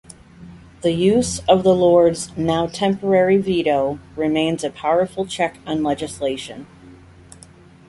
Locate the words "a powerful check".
4.63-5.59